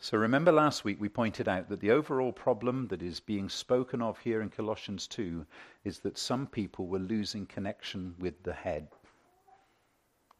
[0.00, 4.02] So remember last week we pointed out that the overall problem that is being spoken
[4.02, 5.46] of here in Colossians 2
[5.84, 8.88] is that some people were losing connection with the head.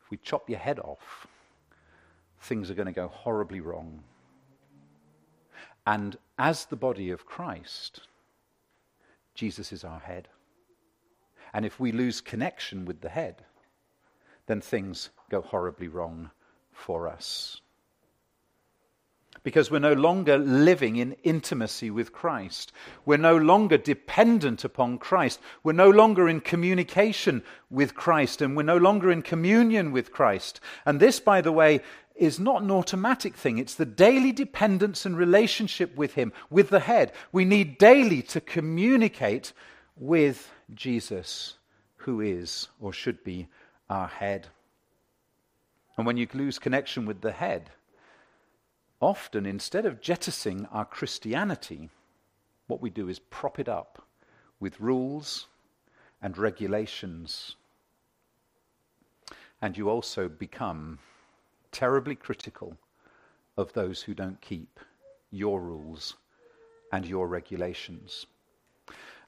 [0.04, 1.28] If we chop your head off,
[2.40, 4.02] things are going to go horribly wrong.
[5.86, 8.00] And as the body of Christ,
[9.38, 10.26] Jesus is our head.
[11.54, 13.44] And if we lose connection with the head,
[14.48, 16.30] then things go horribly wrong
[16.72, 17.60] for us.
[19.44, 22.72] Because we're no longer living in intimacy with Christ.
[23.06, 25.38] We're no longer dependent upon Christ.
[25.62, 30.58] We're no longer in communication with Christ, and we're no longer in communion with Christ.
[30.84, 31.80] And this, by the way,
[32.18, 33.58] is not an automatic thing.
[33.58, 37.12] It's the daily dependence and relationship with Him, with the head.
[37.32, 39.52] We need daily to communicate
[39.96, 41.54] with Jesus,
[41.96, 43.48] who is or should be
[43.88, 44.48] our head.
[45.96, 47.70] And when you lose connection with the head,
[49.00, 51.88] often instead of jettisoning our Christianity,
[52.66, 54.02] what we do is prop it up
[54.60, 55.46] with rules
[56.20, 57.54] and regulations.
[59.62, 60.98] And you also become
[61.78, 62.76] terribly critical
[63.56, 64.80] of those who don't keep
[65.30, 66.16] your rules
[66.92, 68.26] and your regulations.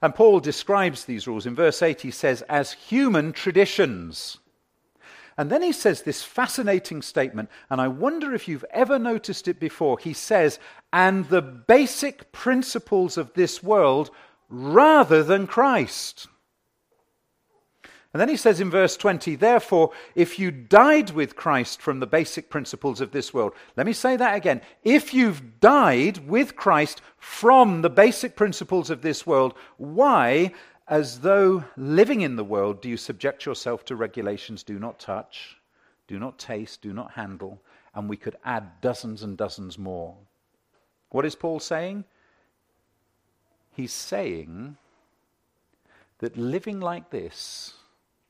[0.02, 1.46] And Paul describes these rules.
[1.46, 4.38] In verse 8, he says, as human traditions.
[5.38, 9.60] And then he says this fascinating statement, and I wonder if you've ever noticed it
[9.60, 10.00] before.
[10.00, 10.58] He says,
[10.92, 14.10] and the basic principles of this world
[14.48, 16.26] rather than Christ.
[18.12, 22.08] And then he says in verse 20, therefore, if you died with Christ from the
[22.08, 24.62] basic principles of this world, let me say that again.
[24.82, 30.52] If you've died with Christ from the basic principles of this world, why,
[30.88, 35.58] as though living in the world, do you subject yourself to regulations do not touch,
[36.08, 37.62] do not taste, do not handle,
[37.94, 40.16] and we could add dozens and dozens more?
[41.10, 42.04] What is Paul saying?
[43.72, 44.76] He's saying
[46.18, 47.74] that living like this,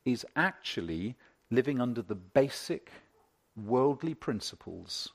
[0.04, 1.16] is actually
[1.50, 2.90] living under the basic
[3.56, 5.12] worldly principles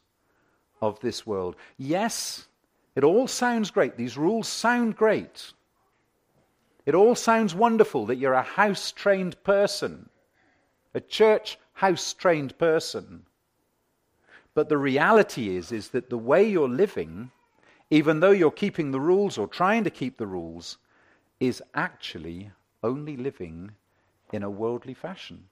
[0.82, 1.56] of this world.
[1.78, 2.48] Yes,
[2.96, 3.98] it all sounds great.
[3.98, 5.54] These rules sound great.
[6.86, 10.10] It all sounds wonderful that you're a house trained person,
[10.94, 13.26] a church house trained person.
[14.54, 17.32] But the reality is, is that the way you're living,
[17.90, 20.78] even though you're keeping the rules or trying to keep the rules,
[21.40, 22.52] is actually
[22.84, 23.72] only living
[24.32, 25.46] in a worldly fashion.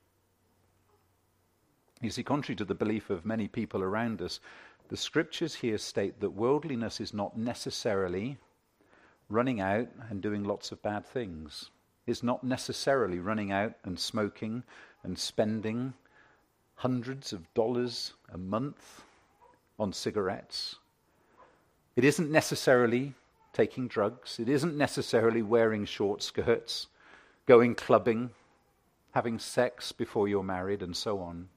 [2.01, 4.39] You see, contrary to the belief of many people around us,
[4.89, 8.38] the scriptures here state that worldliness is not necessarily
[9.30, 11.69] running out and doing lots of bad things.
[12.05, 14.63] It's not necessarily running out and smoking
[15.03, 15.93] and spending
[16.76, 19.03] hundreds of dollars a month
[19.80, 20.76] on cigarettes.
[21.95, 23.13] It isn't necessarily
[23.53, 24.39] taking drugs.
[24.39, 26.88] It isn't necessarily wearing short skirts,
[27.45, 28.32] going clubbing,
[29.14, 31.49] having sex before you're married, and so on.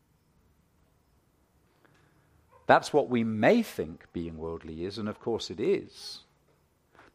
[2.67, 6.21] That's what we may think being worldly is, and of course it is.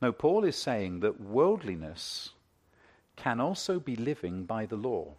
[0.02, 2.32] No, Paul is saying that worldliness
[3.16, 5.14] can also be living by the law.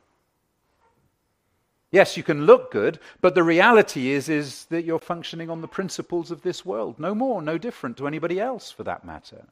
[1.92, 5.68] Yes, you can look good, but the reality is, is that you're functioning on the
[5.68, 6.98] principles of this world.
[6.98, 9.46] No more, no different to anybody else for that matter.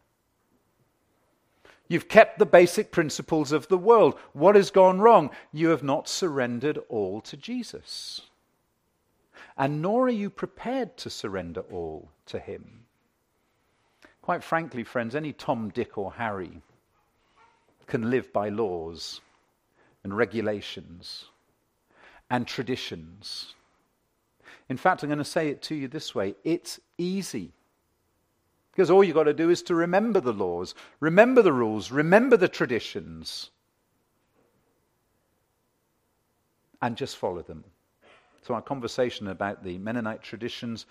[1.91, 4.17] You've kept the basic principles of the world.
[4.33, 5.29] What has gone wrong?
[5.53, 8.21] You have not surrendered all to Jesus.
[9.59, 12.85] And nor are you prepared to surrender all to Him.
[14.23, 16.63] Quite frankly, friends, any Tom, Dick, or Harry
[17.89, 19.21] can live by laws
[20.05, 21.25] and regulations
[22.31, 23.57] and traditions.
[24.69, 27.51] In fact, I'm going to say it to you this way it's easy.
[28.81, 32.39] Because all you've got to do is to remember the laws, remember the rules, remember
[32.39, 33.51] the traditions,
[36.81, 37.63] and just follow them.
[38.41, 40.87] So, our conversation about the Mennonite traditions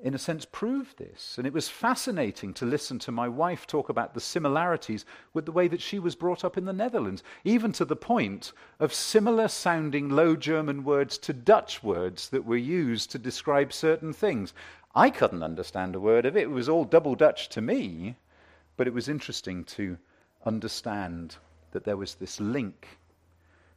[0.00, 1.38] in a sense, proved this.
[1.38, 5.52] And it was fascinating to listen to my wife talk about the similarities with the
[5.52, 9.48] way that she was brought up in the Netherlands, even to the point of similar
[9.48, 14.52] sounding Low German words to Dutch words that were used to describe certain things.
[14.94, 16.42] I couldn't understand a word of it.
[16.42, 18.14] It was all double Dutch to me,
[18.76, 19.98] but it was interesting to
[20.44, 21.36] understand
[21.72, 22.98] that there was this link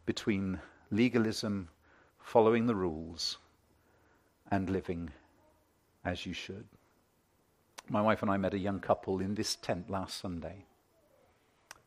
[0.06, 0.60] between
[0.92, 1.70] legalism,
[2.20, 3.38] following the rules,
[4.52, 5.10] and living
[6.06, 6.66] as you should.
[7.90, 10.66] My wife and I met a young couple in this tent last Sunday.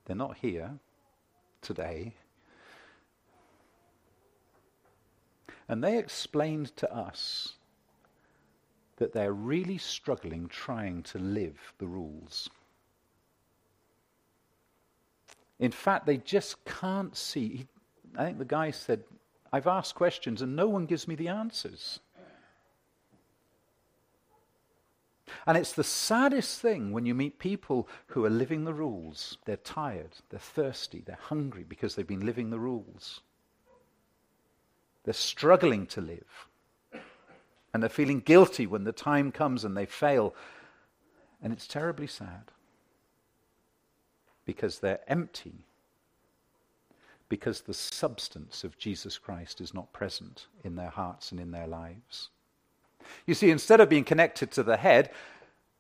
[0.05, 0.73] They're not here
[1.63, 2.15] today.
[5.69, 7.55] And they explained to us
[9.01, 12.51] that they're really struggling trying to live the rules.
[15.59, 17.67] In fact, they just can't see.
[18.17, 19.03] I think the guy said,
[19.53, 21.99] I've asked questions and no one gives me the answers.
[25.47, 29.39] And it's the saddest thing when you meet people who are living the rules.
[29.47, 33.23] They're tired, they're thirsty, they're hungry because they've been living the rules.
[35.05, 36.50] They're struggling to live.
[37.73, 40.35] And they're feeling guilty when the time comes and they fail.
[41.43, 42.51] And it's terribly sad
[44.45, 45.65] because they're empty,
[47.29, 51.69] because the substance of Jesus Christ is not present in their hearts and in their
[51.69, 52.31] lives.
[53.27, 55.11] You see, instead of being connected to the head,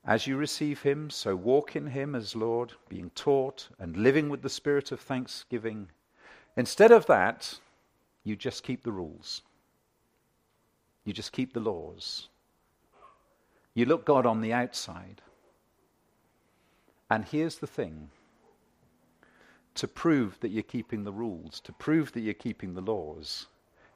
[0.05, 4.43] as you receive him, so walk in him as Lord, being taught and living with
[4.43, 5.88] the spirit of thanksgiving.
[6.57, 7.59] Instead of that,
[8.24, 9.43] you just keep the rules.
[11.11, 12.29] You just keep the laws.
[13.75, 15.21] You look God on the outside.
[17.11, 18.11] And here's the thing
[19.75, 23.49] to prove that you're keeping the rules, to prove that you're keeping the laws,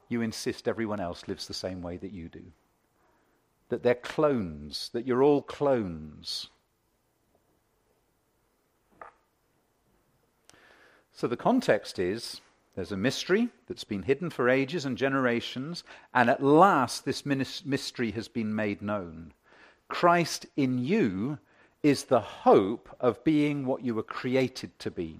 [0.08, 2.42] you insist everyone else lives the same way that you do
[3.68, 6.48] that they're clones, that you're all clones.
[11.12, 12.40] So the context is
[12.74, 18.10] there's a mystery that's been hidden for ages and generations, and at last this mystery
[18.12, 19.32] has been made known.
[19.88, 21.38] Christ in you
[21.82, 25.18] is the hope of being what you were created to be.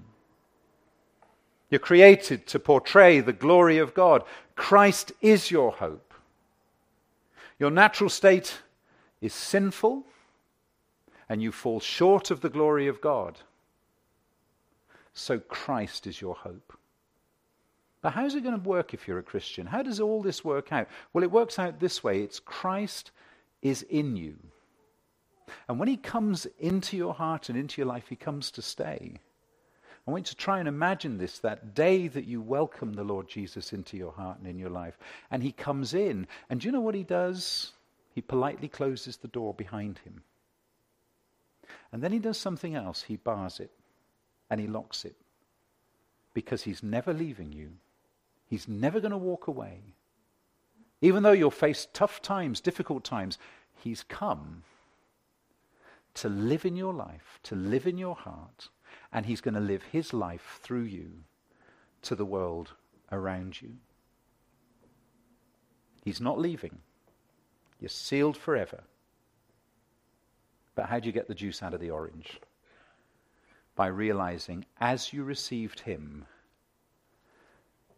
[1.70, 4.24] You're created to portray the glory of God.
[4.56, 6.12] Christ is your hope.
[7.58, 8.62] Your natural state
[9.20, 10.04] is sinful
[11.28, 13.38] and you fall short of the glory of God.
[15.12, 16.76] So Christ is your hope.
[18.04, 19.64] But how's it going to work if you're a Christian?
[19.66, 20.88] How does all this work out?
[21.14, 23.12] Well, it works out this way it's Christ
[23.62, 24.36] is in you.
[25.68, 29.14] And when he comes into your heart and into your life, he comes to stay.
[30.06, 33.26] I want you to try and imagine this that day that you welcome the Lord
[33.26, 34.98] Jesus into your heart and in your life.
[35.30, 36.26] And he comes in.
[36.50, 37.72] And do you know what he does?
[38.14, 40.22] He politely closes the door behind him.
[41.90, 43.02] And then he does something else.
[43.04, 43.70] He bars it
[44.50, 45.16] and he locks it.
[46.34, 47.70] because He's never leaving you.
[48.46, 49.80] He's never going to walk away.
[51.00, 53.38] Even though you'll face tough times, difficult times,
[53.76, 54.62] He's come
[56.14, 58.68] to live in your life, to live in your heart,
[59.12, 61.10] and He's going to live His life through you
[62.02, 62.72] to the world
[63.10, 63.70] around you.
[66.04, 66.78] He's not leaving.
[67.80, 68.84] You're sealed forever.
[70.74, 72.40] But how do you get the juice out of the orange?
[73.76, 76.26] By realizing as you received Him,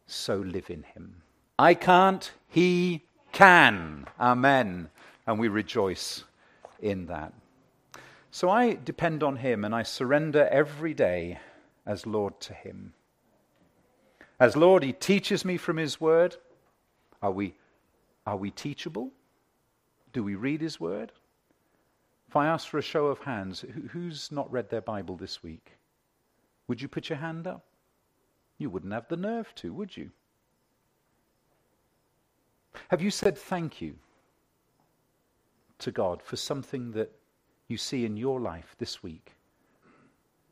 [0.07, 1.23] so live in Him.
[1.59, 4.07] I can't, He can.
[4.21, 4.89] Amen.
[5.27, 6.25] And we rejoice
[6.81, 7.33] in that.
[8.31, 11.39] So I depend on Him and I surrender every day
[11.87, 12.93] as Lord to Him.
[14.39, 16.37] As Lord, He teaches me from His Word.
[17.23, 17.55] Are we,
[18.27, 19.11] are we teachable?
[20.13, 21.13] Do we read His Word?
[22.29, 25.73] If I ask for a show of hands, who's not read their Bible this week?
[26.69, 27.65] Would you put your hand up?
[28.59, 30.11] You wouldn't have the nerve to, would you?
[32.89, 33.97] Have you said thank you
[35.79, 37.13] to God for something that
[37.69, 39.33] you see in your life this week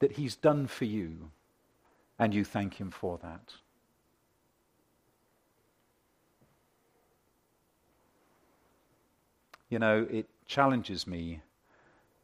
[0.00, 1.30] that He's done for you
[2.18, 3.54] and you thank Him for that?
[9.70, 11.40] You know, it challenges me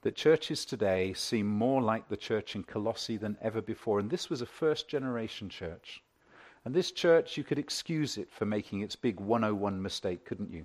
[0.03, 3.99] that churches today seem more like the church in Colossae than ever before.
[3.99, 6.03] And this was a first generation church.
[6.65, 10.65] And this church, you could excuse it for making its big 101 mistake, couldn't you?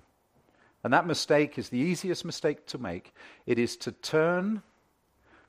[0.84, 3.14] And that mistake is the easiest mistake to make.
[3.46, 4.62] It is to turn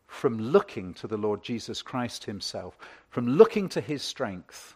[0.07, 2.77] from looking to the Lord Jesus Christ Himself,
[3.09, 4.75] from looking to His strength,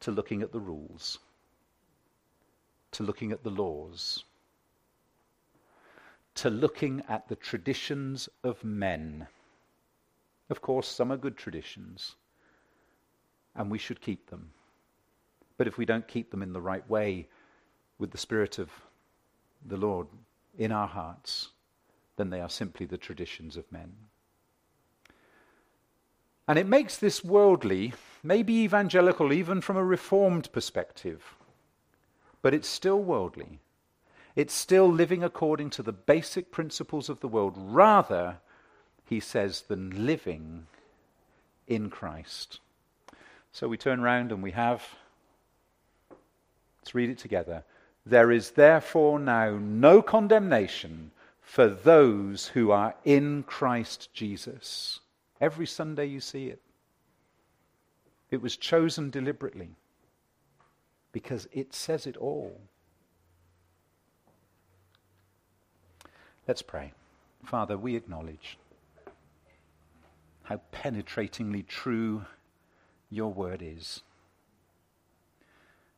[0.00, 1.18] to looking at the rules,
[2.92, 4.24] to looking at the laws
[6.34, 9.26] to looking at the traditions of men.
[10.50, 12.16] Of course, some are good traditions,
[13.54, 14.50] and we should keep them.
[15.56, 17.28] But if we don't keep them in the right way,
[17.98, 18.68] with the Spirit of
[19.64, 20.08] the Lord
[20.58, 21.50] in our hearts,
[22.16, 23.92] then they are simply the traditions of men.
[26.48, 31.36] And it makes this worldly, maybe evangelical, even from a reformed perspective,
[32.42, 33.60] but it's still worldly.
[34.34, 38.38] It's still living according to the basic principles of the world, rather,
[39.04, 40.66] he says, than living
[41.66, 42.60] in Christ.
[43.52, 44.82] So we turn round and we have,
[46.80, 47.64] let's read it together.
[48.06, 51.10] There is therefore now no condemnation
[51.42, 55.00] for those who are in Christ Jesus.
[55.40, 56.62] Every Sunday you see it.
[58.30, 59.76] It was chosen deliberately
[61.12, 62.58] because it says it all.
[66.48, 66.92] Let's pray.
[67.44, 68.58] Father, we acknowledge
[70.42, 72.24] how penetratingly true
[73.10, 74.02] your word is.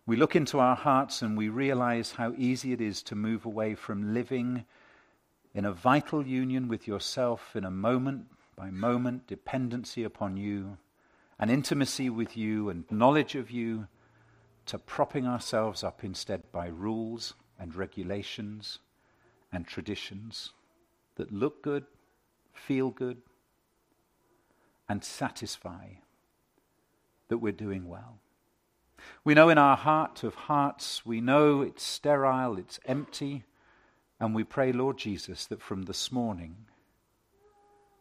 [0.04, 3.74] We look into our hearts and we realize how easy it is to move away
[3.74, 4.66] from living
[5.54, 10.76] in a vital union with yourself in a moment by moment dependency upon you,
[11.38, 13.88] an intimacy with you and knowledge of you,
[14.66, 18.78] to propping ourselves up instead by rules and regulations
[19.54, 20.50] and traditions
[21.16, 21.84] that look good,
[22.52, 23.18] feel good,
[24.88, 25.86] and satisfy
[27.28, 28.18] that we're doing well.
[29.24, 33.44] We know in our heart of hearts, we know it's sterile, it's empty,
[34.18, 36.56] and we pray, Lord Jesus, that from this morning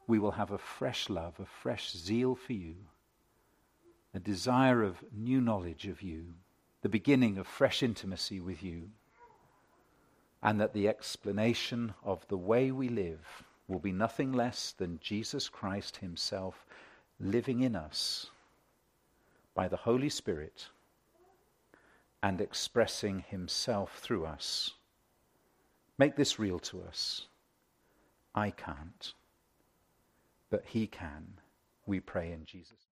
[0.08, 2.76] we will have a fresh love, a fresh zeal for you,
[4.14, 6.34] a desire of new knowledge of you,
[6.82, 8.89] the beginning of fresh intimacy with you
[10.43, 15.47] and that the explanation of the way we live will be nothing less than Jesus
[15.47, 16.65] Christ Himself
[17.19, 18.27] living in us
[19.55, 20.67] by the Holy Spirit
[22.21, 24.71] and expressing Himself through us.
[25.97, 27.27] Make this real to us.
[28.35, 29.13] I can't,
[30.49, 31.25] but He can.
[31.85, 32.82] We pray in Jesus'